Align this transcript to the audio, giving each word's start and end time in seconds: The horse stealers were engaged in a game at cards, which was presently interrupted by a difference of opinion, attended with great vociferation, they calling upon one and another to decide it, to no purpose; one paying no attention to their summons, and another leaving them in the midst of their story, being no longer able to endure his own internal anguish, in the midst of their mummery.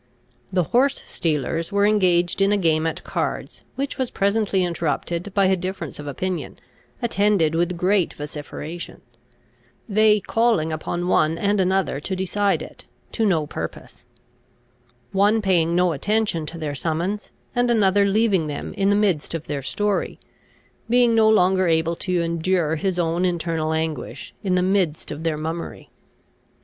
The 0.51 0.63
horse 0.63 1.03
stealers 1.05 1.71
were 1.71 1.85
engaged 1.85 2.41
in 2.41 2.51
a 2.51 2.57
game 2.57 2.87
at 2.87 3.03
cards, 3.03 3.61
which 3.75 3.99
was 3.99 4.09
presently 4.09 4.63
interrupted 4.63 5.31
by 5.35 5.45
a 5.45 5.55
difference 5.55 5.99
of 5.99 6.07
opinion, 6.07 6.57
attended 7.03 7.53
with 7.53 7.77
great 7.77 8.15
vociferation, 8.15 9.01
they 9.87 10.19
calling 10.19 10.71
upon 10.71 11.07
one 11.07 11.37
and 11.37 11.59
another 11.59 11.99
to 11.99 12.15
decide 12.15 12.63
it, 12.63 12.85
to 13.11 13.27
no 13.27 13.45
purpose; 13.45 14.03
one 15.11 15.39
paying 15.39 15.75
no 15.75 15.91
attention 15.91 16.47
to 16.47 16.57
their 16.57 16.73
summons, 16.73 17.29
and 17.55 17.69
another 17.69 18.03
leaving 18.05 18.47
them 18.47 18.73
in 18.73 18.89
the 18.89 18.95
midst 18.95 19.35
of 19.35 19.45
their 19.45 19.61
story, 19.61 20.19
being 20.89 21.13
no 21.13 21.29
longer 21.29 21.67
able 21.67 21.95
to 21.97 22.23
endure 22.23 22.73
his 22.73 22.97
own 22.97 23.23
internal 23.23 23.71
anguish, 23.71 24.33
in 24.41 24.55
the 24.55 24.63
midst 24.63 25.11
of 25.11 25.21
their 25.23 25.37
mummery. 25.37 25.91